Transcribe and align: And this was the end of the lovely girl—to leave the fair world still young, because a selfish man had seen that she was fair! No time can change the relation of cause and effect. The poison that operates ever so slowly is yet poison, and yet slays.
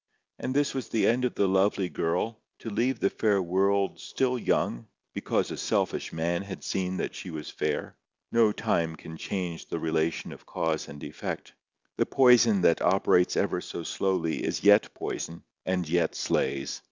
And 0.39 0.55
this 0.55 0.73
was 0.73 0.89
the 0.89 1.05
end 1.05 1.25
of 1.25 1.35
the 1.35 1.47
lovely 1.47 1.87
girl—to 1.87 2.69
leave 2.71 2.99
the 2.99 3.11
fair 3.11 3.39
world 3.39 3.99
still 3.99 4.35
young, 4.35 4.87
because 5.13 5.51
a 5.51 5.57
selfish 5.57 6.11
man 6.11 6.41
had 6.41 6.63
seen 6.63 6.97
that 6.97 7.13
she 7.13 7.29
was 7.29 7.51
fair! 7.51 7.95
No 8.31 8.51
time 8.51 8.95
can 8.95 9.15
change 9.15 9.67
the 9.67 9.77
relation 9.77 10.31
of 10.33 10.43
cause 10.47 10.87
and 10.87 11.03
effect. 11.03 11.53
The 11.97 12.07
poison 12.07 12.61
that 12.61 12.81
operates 12.81 13.37
ever 13.37 13.61
so 13.61 13.83
slowly 13.83 14.43
is 14.43 14.63
yet 14.63 14.91
poison, 14.95 15.43
and 15.67 15.87
yet 15.87 16.15
slays. 16.15 16.79